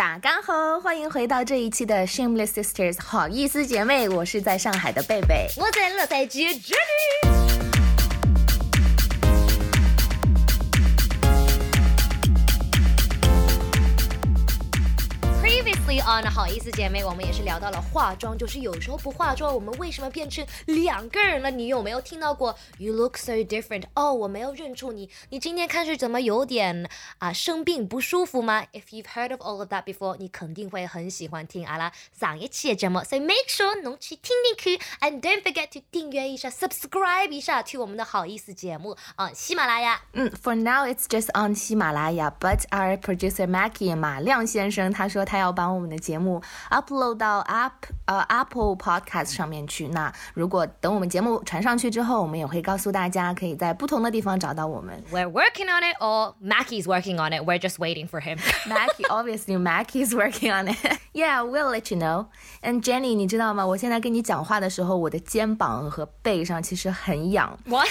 [0.00, 7.69] 大家好，欢迎回到这一期的 Shameless Sisters 好意思姐妹，我是在上海的贝贝，我在乐在街 Jenny。
[16.10, 21.52] 啊，那好意思，姐妹，我们也是聊到了化妆，就是有时候不化妆，我们为什么变成两个人了？
[21.52, 23.84] 你有没有听到过 “You look so different”？
[23.94, 40.00] 哦，我没有认出你，你今天看是怎么有点啊生病不舒服吗？If you've heard of all of that before，你肯定会很喜欢听阿拉上一期的节目，所以 make sure 能去听听去，and don't forget to 订阅一下，subscribe 一下去我们的好意思节目啊，喜马拉雅。
[40.14, 47.70] 嗯，For now it's just on 喜马拉雅，but our producer Mackie 马亮先生他说他要把我们的节目 upload 到 App
[48.06, 49.86] 呃 Apple Podcast 上面去。
[49.88, 55.04] 那如果等我们节目传上去之后，我们也会告诉大家，可以在不同的地方找到我们。
[55.12, 57.44] We're working on it, or Mackie's working on it.
[57.44, 58.38] We're just waiting for him.
[58.66, 60.98] Mackie obviously Mackie is working on it.
[61.12, 62.26] Yeah, we'll let you know.
[62.62, 63.66] And Jenny，你知道吗？
[63.66, 67.58] 我现在跟你讲话的时候，我的肩膀和背上其实很痒。
[67.66, 67.88] What？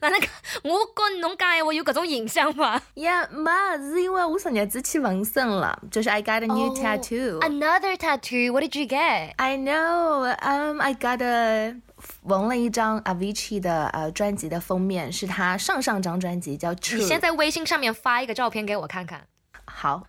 [0.00, 0.20] 哪能？
[0.62, 2.80] 我跟侬讲，话有搿种印象吗？
[2.94, 7.40] 也没，是因为我昨日子去纹身了，就是 I got a new tattoo.
[7.40, 8.52] Another tattoo.
[8.52, 9.32] What did you get?
[9.36, 10.34] I know.
[10.42, 11.76] Um, I got a
[12.22, 16.72] 纹了一张 Avicii 的呃专辑的封面，是他上上张专辑叫。
[16.72, 19.26] 你先在微信上面发一个照片给我看看。
[19.64, 20.04] 好。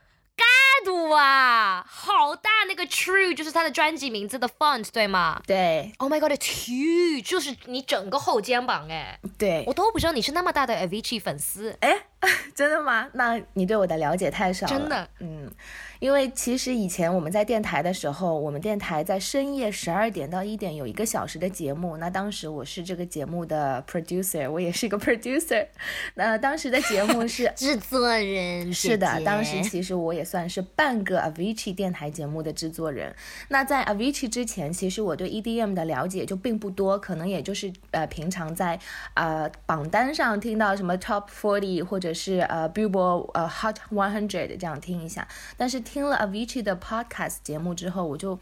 [0.85, 5.41] 度啊，好大那个 True 就是他的专辑名字的 font 对吗？
[5.47, 11.97] 对？Oh my god，it's huge，就是你整个后肩膀哎，对我，都不知道你是那么大的 Avicii 粉丝，哎，
[12.55, 13.09] 真的吗？
[13.13, 14.71] 那你对我的了解太少了。
[14.71, 15.51] 真的，嗯，
[15.99, 21.97] 因为其实以前我们在电台的时候，我们电台在深夜十二点到一点有一个小时的节目。
[21.97, 25.65] 那当时我是这个节目的 producer，我也是一个 producer。
[26.15, 33.15] 那当时的节目是 制作人是的，当时其实我也算是半个 Avicii 电台节目的制作人。
[33.49, 38.79] 那在 Avicii 之前，其实我对 EDM 的了解就并不多，可能也就是呃平常在
[39.13, 45.27] 呃榜单上听到什么 Top Forty 或者是呃 Billboard 呃 Hot One Hundred 这样听一下。
[45.57, 48.37] 但是聽了 Avicii 的 podcast 节目之后，我就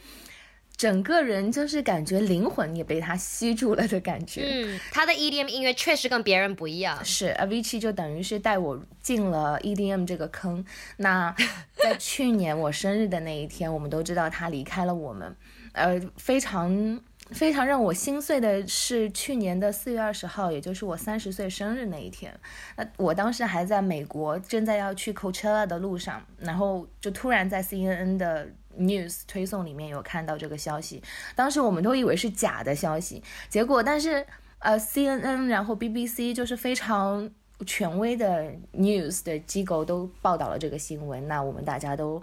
[0.75, 4.41] 整个人就是感觉灵魂也被他吸住了的感觉。
[4.43, 7.03] 嗯，他的 EDM 音乐确实跟别人不一样。
[7.05, 10.65] 是 Avicii 就等于是带我进了 EDM 这个坑。
[10.97, 11.35] 那
[11.75, 15.35] 在去年我生日的那一天，我们都知道他离开了我们，
[15.73, 16.99] 呃，非常
[17.33, 22.33] 非常让我心碎的是去年的四月二十号，也就是我三十岁生日那一天。
[22.77, 31.01] 那我当时还在美国，正在要去 Coachella 的路上，然后就突然在 CNN 的 news 推送里面有看到这个消息，
[31.35, 34.25] 当时我们都以为是假的消息，结果但是
[34.59, 37.29] 呃 CNN 然后 BBC 就是非常
[37.65, 42.21] 权威的 news 的机构都报道了这个新闻，那我们大家都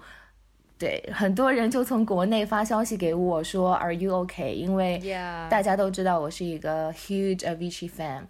[0.80, 4.54] 對很多人就从国内发消息给我说 Are you okay？
[4.54, 4.98] 因为
[5.50, 8.22] 大家都知道我是一个 huge Avicii fan。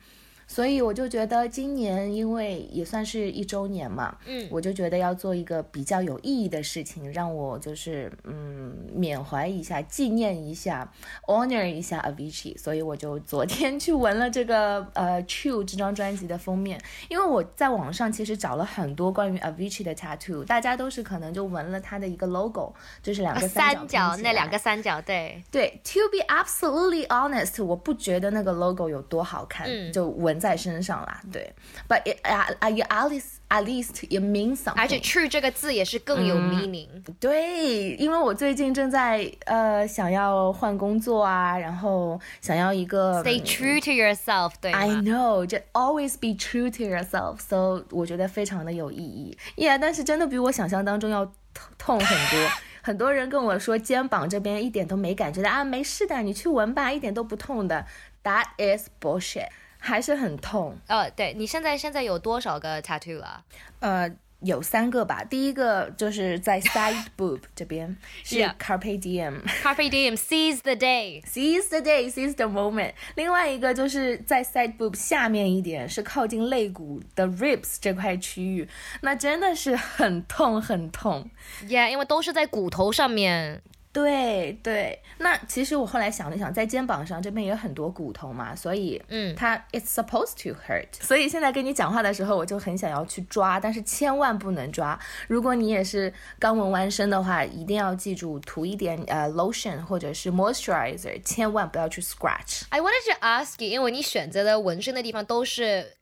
[0.51, 4.49] 所以我就觉得今年因为也算是一周年嘛，嗯。
[4.51, 10.93] 我就觉得要做一个比较有意义的事情，让我就是嗯缅怀一下、纪念一下、
[11.29, 25.41] honor 一下 Avicii，所以我就昨天去纹了这个呃 True 这张专辑的封面，因为我在网上其实找了很多关于 Avicii 的 tattoo，大家都是可能就纹了他的一个 logo，就是两个三角角那拼起來兩個三角，对。
[25.53, 29.93] 对，To be absolutely honest，我不觉得那个 logo 有多好看，嗯。
[29.93, 31.22] 就紋在身上啦。
[31.32, 31.54] 对，
[31.88, 34.74] but it at at least at least it means something。
[34.78, 36.88] 而且 true 这个字也是更有 meaning。
[37.20, 45.02] 对，因为我最近正在呃想要换工作啊，然后想要一个 Stay true to yourself，对 I 吗？
[45.02, 49.64] know，就 always be true to yourself，so 我觉得非常的有意义。
[49.68, 52.50] Yeah，但是真的比我想象当中要痛痛很多。
[52.82, 57.84] 很多人跟我说肩膀这边一点都没感觉的啊，没事的，你去纹吧，一点都不痛的。
[58.24, 59.48] That is bullshit，
[59.81, 60.77] 還是很痛。
[60.87, 63.43] 呃，对，你现在现在有多少个 tattoo 啊？
[63.81, 64.11] 呃，
[64.41, 65.25] 有三个吧。
[65.25, 69.43] 第一个就是在 side boob 这边，是 carpe diem。
[69.63, 71.23] Carpe diem, seize the day。
[71.25, 72.93] Seize the day, seize the moment。
[73.17, 78.69] 另外一个就是在 side boob 下面一点，是靠近肋骨的 ribs 这块区域，
[79.03, 81.29] 那真的是很痛很痛。
[81.67, 83.63] Yeah，因为都是在骨头上面。
[83.93, 90.87] 對對，那其实我后来想了想，在肩膀上这边也有很多骨头嘛，所以嗯它 it's supposed to hurt。
[91.01, 94.99] 所以现在跟你讲话的时候，我就很想要去抓，但是千万不能抓。
[95.27, 102.63] 如果你也是刚纹完身的话，一定要记住涂一点呃 lotion 或者是 moisturizer，千万不要去 scratch。
[102.69, 105.97] I wanted to ask you，因为你选择的纹身的地方都是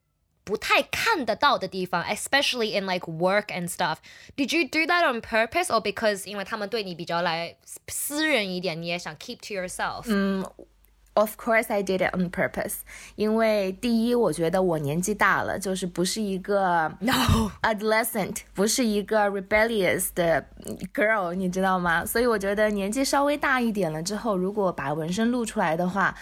[0.47, 3.97] 不太看得到的地方，especially in like work and stuff.
[4.35, 7.55] Did you do that on purpose or because 因为他们对你比较来
[7.88, 10.03] 私人一点，你也想 keep to yourself？
[10.07, 10.45] 嗯。
[11.15, 12.77] Of course, I did it on purpose.
[13.13, 20.44] 因为第一，我觉得我年纪大了，就是不是一个 no adolescent，不是一个 rebellious 的
[20.91, 22.03] girl，你知道吗？
[22.03, 26.17] 所以我觉得年纪稍微大一点了之后，如果把纹身露出来的话。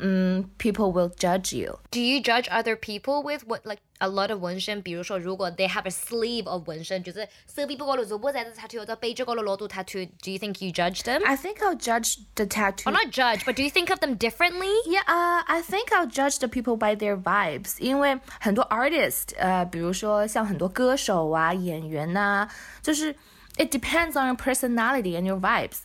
[0.00, 1.80] 嗯，people will judge you.
[1.90, 4.80] Do you judge other people with what like a lot of 纹身？
[4.80, 11.24] 比如说，如果 they have a sleeve of 纹身，就是手臂不高了做波仔的 tattoo，或者背着高了罗度 tattoo。Do you think you judge them?
[11.24, 12.84] I think I'll judge the tattoo.
[12.84, 14.70] Or not judge, but do you think of them differently?
[14.86, 17.80] Yeah, uh, I think I'll judge the people by their vibes.
[17.80, 22.48] 因为很多 artist，呃，比如说像很多歌手啊、演员呐、啊，
[22.80, 23.12] 就是
[23.56, 25.78] it depends on your personality and your vibes.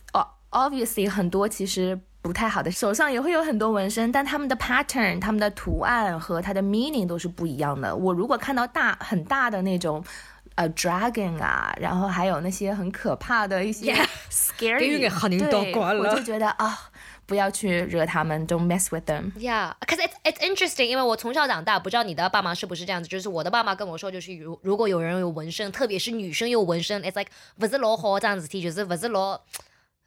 [0.50, 1.98] Obviously，很多其实。
[2.21, 7.95] 不太好的，手上也会有很多纹身，但他们的 pattern、他们的图案和它的 meaning 都是不一样的。
[7.95, 10.03] 我如果看到大很大的那种，
[10.55, 13.93] 呃，dragon 啊，然后还有那些很可怕的一些
[14.29, 15.09] scary，
[15.49, 16.77] 对，我就觉得啊，
[17.25, 19.31] 不要去惹他们，don't mess with them。
[19.37, 29.39] Yeah，cause it's it's interesting，因为我从小长大，不知道你的爸妈是不是这样子，就是我的爸妈跟我说，就是如如果有人有纹身，特别是女生有纹身，it's like 不是老好这样子提，就是不是老。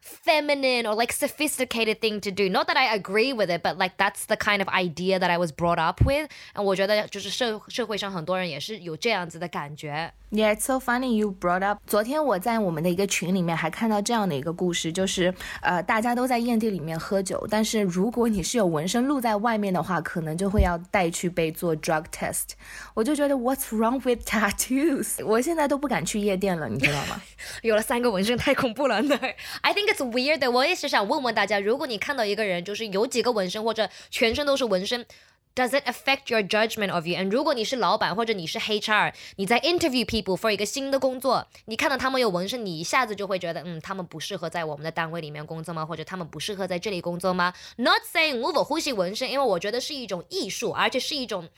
[0.01, 2.50] feminine or like sophisticated thing to do.
[2.50, 5.38] Not that I agree with it, but like that's the kind of idea that I
[5.38, 6.30] was brought up with.
[6.56, 10.12] And 我觉得就是社社会上很多人也是有这样子的感觉。
[10.34, 11.79] Yeah, it's so funny you brought up.
[11.87, 22.52] 昨天我在我们的一个群里面还看到这样的一个故事，就是呃大家都在宴地里面喝酒，但是如果你是有纹身露在外面的话，可能就会要带去被做 drug test。
[22.94, 25.23] 我就觉得 What's wrong with tattoos？
[25.23, 27.20] 我现在都不敢去夜店了，你知道吗？
[27.61, 29.02] 有了三个纹身太恐怖了。
[29.02, 30.50] 对，I think it's weird。
[30.50, 35.05] 我也是想问问大家，如果你看到一个人就是有几个纹身或者全身都是纹身。
[35.54, 37.14] Does it affect your judgment of you?
[37.16, 45.84] And 如果你是老板或者你是 HR，你在 interview people for 一个新的工作，你看到他们有纹身，你一下子就会觉得，嗯，他们不适合在我们的单位里面工作吗？
[45.84, 51.49] 或者他们不适合在这里工作吗？Not saying 我不呼吸纹身，因为我觉得是一种艺术，而且是一种。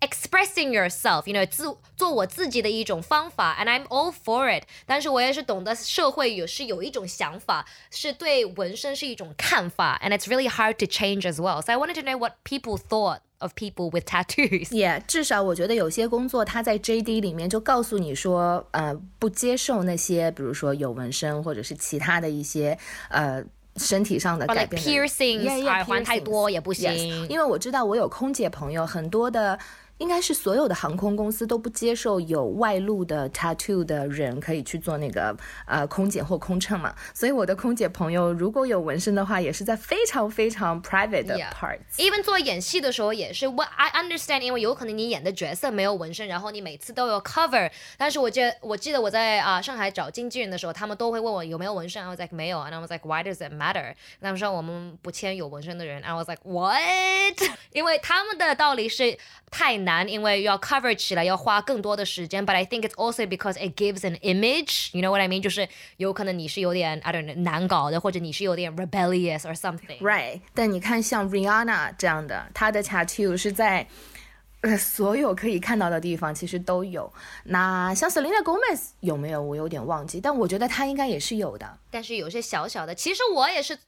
[0.00, 4.64] expressing yourself，you know，自做我自己的一种方法，and I'm all for it。
[4.84, 11.62] 但是我也是懂得社会有是有一种想法，是对纹身是一种看法，and it's really hard to change as well.
[11.62, 14.68] So I wanted to know what people thought of people with tattoos.
[14.68, 22.78] Yeah，至少我觉得有些工作它在 JD 里面就告诉你说，呃，不接受那些，比如说有纹身或者是其他的一些，
[23.08, 23.42] 呃。
[23.76, 26.94] 身体上的改变，piercings 耳环太多也不行。
[27.28, 29.58] 因为我知道我有空姐朋友，很多的。
[29.99, 35.35] 应该是所有的航空公司都不接受有外露的 tattoo 的人可以去做那个
[35.65, 41.97] 呃空姐或空乘嘛，所以我的空姐朋友如果有纹身的话，也是在非常非常 private 的 parts。
[41.97, 53.93] even 做演戏的时候也是，what I understand，因为有可能你演的角色没有纹身，然后你每次都有 cover，但是我记得我记得我在啊上海找经纪人的时候，他们都会问我有没有纹身，I was like 没有，and I was like why does it matter？
[54.21, 56.79] 他们说我们不签有纹身的人，I was like what？
[57.73, 59.17] 因为他们的道理是
[59.51, 59.88] 太难。
[59.88, 62.46] 难，因为要 cover 起来要花更多的时间。
[62.46, 64.90] But I think it's also because it gives an image.
[64.92, 65.42] You know what I mean？
[65.42, 69.98] 就是有可能你是有点 I don't know 难搞的，或者你是有点 rebellious or something.
[70.00, 70.40] Right？
[70.54, 73.86] 但你看像 Rihanna 这样的，她的 tattoo 是在。
[74.60, 77.12] 呃，所有可以看到的地方其实都有。
[77.42, 79.42] 那像 Selena Gomez 有没有？
[79.42, 81.78] 我有点忘记，但我觉得她应该也是有的。
[81.90, 83.78] 但是有些小小的，其实我也是。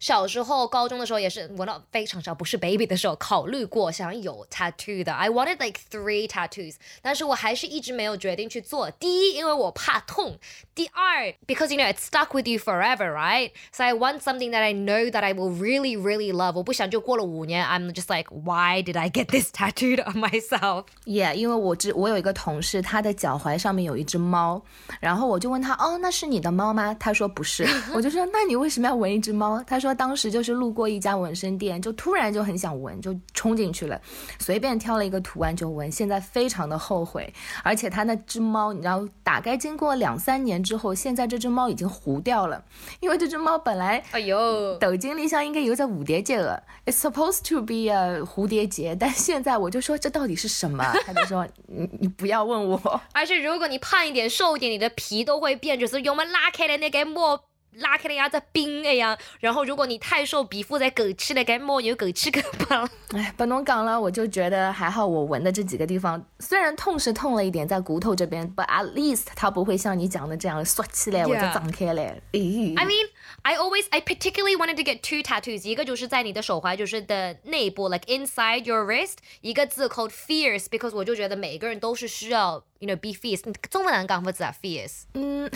[0.00, 5.14] 小时候、高中的时候也是，我那非常小，不是 baby 的时候，考虑过想有 tattoo 的。
[5.14, 8.90] I wanted like three tattoos，但是我还是一直没有决定去做。
[8.90, 10.36] 第一，因为我怕痛；
[10.74, 13.52] 第二，because you know it's stuck with you forever, right?
[13.72, 16.56] So I want something that I know that I will really, really love。
[16.56, 20.86] 我不想就过了五年，I'm just like why did I get this tattooed on myself?
[21.06, 24.60] Yeah，因为我知我有一个同事，他的脚踝上面有一只猫，
[25.00, 26.94] 然后我就问他，哦，那是你的猫吗？
[26.98, 27.47] 他说不是。
[27.93, 29.61] 我就说，那你为什么要纹一只猫？
[29.67, 29.89] 他说。
[29.99, 33.99] 当时就是路过一家纹身店，就突然就很想纹，就冲进去了，
[34.39, 35.91] 随便挑了一个图案就纹。
[35.91, 42.63] 现在非常的后悔，而且他那只猫，你知道，大概经过两三年之后，现在这只猫已经糊掉了，
[43.01, 50.83] 因为这只猫本来，哎呦，抖音里像应该有只蝴蝶结了，It's supposed to be a 蝴蝶结，但现在我就说这到底是什么？
[51.05, 53.01] 他就说你你不要问我。
[53.11, 57.38] 而且如果你胖一点、瘦一点，你的皮都会变，就是我们拉开的那个膜。
[57.73, 59.17] 拉开了呀，在冰一样。
[59.39, 62.89] 然后如果你太瘦，皮肤在狗吃了，该摸有枸杞根吧。
[63.13, 72.19] 哎，不能讲了，我就觉得还好，我纹的这几个地方虽然痛是痛了一点，在骨头这边，but at least 它不会像你讲的这样缩起来或者张开来。
[72.33, 73.07] I mean,
[73.43, 75.67] I always, I particularly wanted to get two tattoos.
[75.67, 83.43] 一个就是在你的手踝，就是的内部，like inside your wrist，一个字 called fierce，because 我就觉得每个人都是需要，you know, be fierce。
[83.69, 85.03] 中文难讲不字啊，fierce。
[85.13, 85.49] 嗯，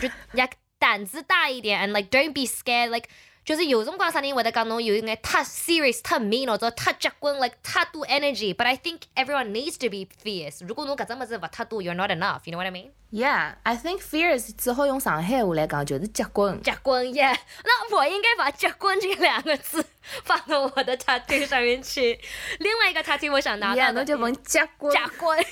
[0.00, 0.08] 就
[0.38, 0.48] 呀。
[0.79, 3.07] 胆子大一点，and like don't be scared like
[3.43, 10.07] 就是有种光啥人会得讲侬有一眼太 serious 太 mean 或者太结棍 like 太多 energy but I think everyone needs to be
[10.23, 16.62] fierce 如果侬搿只物事勿太多 you're not enough you know what I mean Yeah, I think fierce 之后用上海话来讲就是结棍。
[16.62, 17.36] 结棍，Yeah。
[17.64, 19.84] 那我应该把结棍这两个字
[20.22, 22.20] 放到我的 tattoo 上面去。
[22.60, 24.92] 另外一个 tattoo 我想拿到的，就问结棍。
[24.92, 25.44] 结棍。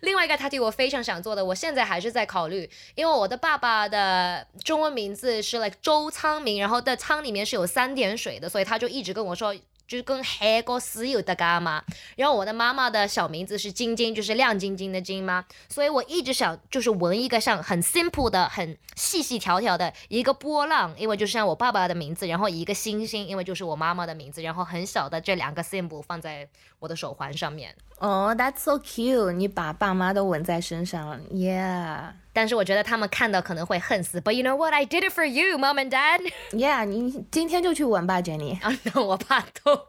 [0.00, 9.54] 另外一个 tattoo 我非常想做的，我现在还是在考虑，因为我的爸爸的中文名字是 like 周仓明，然后的仓里面是有三点水的，所以他就一直跟我说。
[9.90, 11.82] 就是跟黑和石有的干嘛？
[12.14, 27.74] 然后我的妈妈的小名字是晶晶，就是亮晶晶的晶嘛，所以我一直想就是纹一个像很 simple 的、很细细条条的一个波浪，因为就像我爸爸的名字，然后一个星星，因为就是我妈妈的名字，然后很小的这两个 symbol 放在我的手环上面。
[27.98, 29.32] 哦，That's so cute！
[29.32, 32.12] 你把爸妈都纹在身上，Yeah。
[32.32, 34.20] 但是我觉得他们看到可能会恨死。
[34.20, 34.72] But you know what?
[34.72, 36.20] I did it for you, mom and dad.
[36.52, 38.62] Yeah，你今天就去纹吧，Jenny。
[38.62, 39.86] 啊，那我怕痛。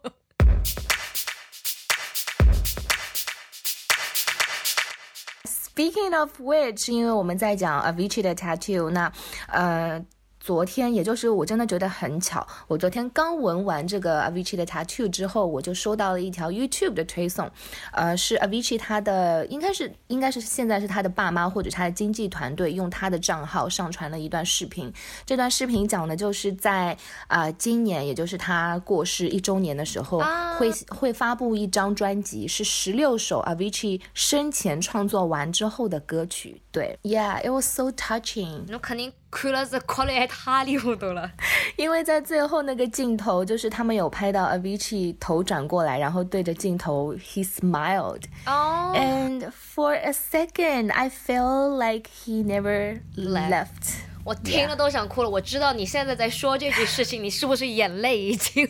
[5.46, 9.12] Speaking of which，因为我们在讲 Avicii 的 tattoo，那
[9.48, 10.04] 呃。
[10.42, 17.48] 昨天，也就是我真的觉得很巧，我昨天刚闻完这个 Avicii 的 tattoo 之后，我就收到了一条 YouTube 的推送，
[17.94, 24.92] 呃，是 Avicii 他的，应该是应该是现在是他的爸妈或者他的经纪团队用他的账号上传了一段视频。
[25.28, 30.24] 这段视频讲的就是在啊今年，也就是他过世一周年的时候，
[30.58, 36.60] 会会发布一张专辑，是十六首 Avicii 生前创作完之后的歌曲。
[36.72, 38.64] 对，Yeah，it was so touching。
[38.68, 39.14] 那肯定。
[39.32, 41.32] 哭了是哭的太离谱了，
[41.78, 48.24] 因为在最后那个镜头，就是他们有拍到 Avicii 头转过来，然后对着镜头，he smiled。
[48.46, 48.94] 哦。
[48.94, 53.96] And for a second, I felt like he never left。
[54.24, 55.30] 我听了都想哭了。
[55.30, 58.70] 我知道你现在在说这句事情，你是不是眼泪已经？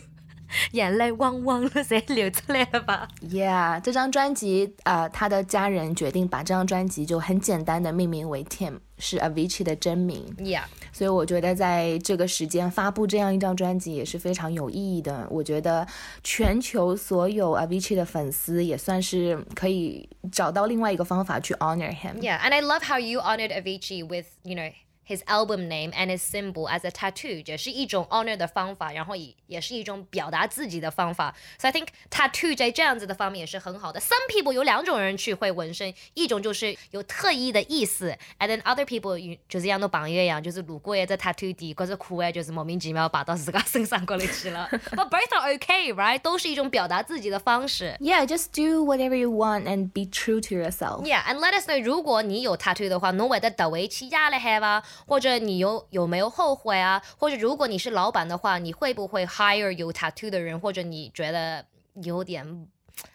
[0.72, 10.24] 眼泪汪汪的在流出来了吧？Yeah，这张专辑啊，他的家人决定把这张专辑就很简单的命名为 Tim，是 Avicii 的真名。
[10.38, 15.26] Yeah，所以我觉得在这个时间发布这样一张专辑也是非常有意义的。
[15.30, 15.86] 我觉得
[16.22, 22.16] 全球所有 Avicii 的粉丝也算是可以找到另外一个方法去 honor him。
[22.20, 24.72] Yeah，and I love how you honored Avicii with you know.
[25.07, 31.33] his album name and his symbol as a tattoo，也是一种 honor 的方法，然后也也是一种表达自己的方法。
[31.57, 34.01] So I think tattoo 在这样子的方面也是很好的。
[34.01, 44.67] Some people 有两种人去会纹身，一种就是有特意的意思，and then other people 就是像那朋友一样，就是路过一只 tattoo 地，或者酷哎，就是莫名其妙把到自己身上过来去了。
[44.91, 46.19] But both are okay, right？
[46.19, 47.95] 都是一种表达自己的方式。
[48.01, 51.05] Yeah, just do whatever you want and be true to yourself.
[51.05, 54.83] Yeah, and let us know 如果你有 tattoo 的话，侬会得特为去压了海吧？
[55.06, 57.02] 或者你有有没有后悔啊？
[57.18, 60.58] 或者如果你是老板的话，你会不会 hire 有 tattoo 的人？
[60.58, 61.64] 或者你觉得
[62.02, 62.66] 有点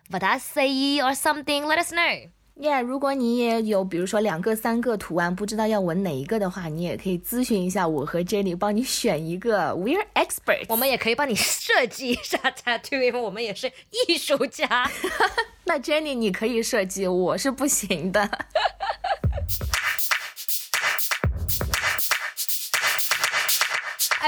[0.09, 0.67] 不大 say
[1.01, 2.29] or something？Let us know.
[2.59, 9.73] Yeah，如果你也有比如说两个、三个图案，不知道要纹哪一个的话，你也可以咨询一下我和 Jenny，帮你选一个。
[9.75, 13.71] We're experts，我们也可以帮你设计一下 tattoo，因为我们也是
[14.07, 14.89] 艺术家。
[15.65, 18.27] 那 Jenny 你可以设计，我是不行的。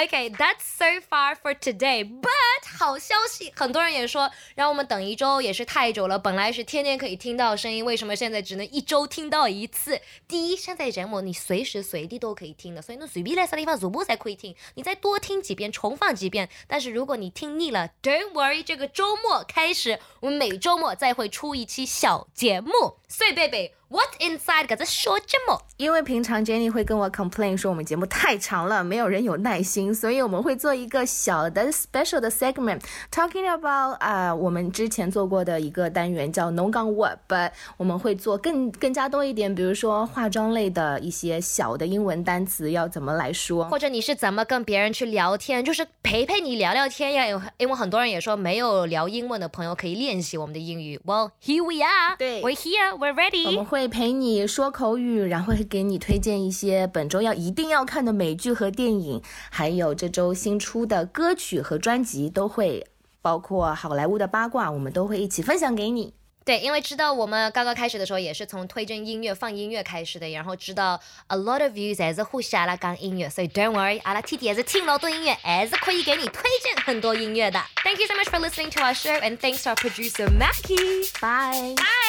[0.02, 2.06] Okay, that's so far for today.
[2.06, 6.18] But 好消息，很多人也说让我们等一周也是太久了。
[6.18, 10.00] 本来是天天可以听到声音，为什么现在只能一周听到一次？
[10.26, 14.56] 第一，现在节目你随时随地都可以听的，所以你随便来啥地方如播才可以听。
[14.76, 16.48] 你再多听几遍，重放几遍。
[16.66, 22.72] 但是如果你听腻了，Don't worry，这个周末开始，我们每周末再会出一期小节目。
[23.10, 23.79] 碎贝贝。
[23.92, 25.60] What inside 搿只小节目？
[25.78, 47.26] 因为平常 Jenny 会跟我 complain 说我们节目太长了，没有人有耐心，所以我们会做一个小的 special 的 segment，talking about 啊，我们之前做过的一个单元叫 No Gun What，but 我们会做更更加多一点，比如说化妆类的一些小的英文单词要怎么来说，或者你是怎么跟别人去聊天，就是陪陪你聊聊天呀。
[47.58, 51.02] 因为很多人也说没有聊英文的朋友可以练习我们的英语。
[51.04, 53.79] Well here we are，对，We're here，We're ready，我们会。
[53.80, 62.86] 会陪你说口语，然后会给你推荐一些本周要一定要看的美剧和电影，还有这周新出的歌曲和专辑都会，
[63.22, 66.14] 包括好莱坞的八卦，我们都会一起分享给你。
[66.44, 77.62] 对，因为知道我们刚刚开始的时候也是从推荐音乐、放音乐开始的，然后知道 a lot of views 还是呼吸阿拉讲音乐，所以 don't worry，阿拉 T T 也是听老多音乐，还是可以给你推荐很多音乐的。
[77.86, 81.10] Thank you so much for listening to our show and thanks to our producer Mackie.
[81.22, 81.76] Bye.
[81.76, 82.09] Bye.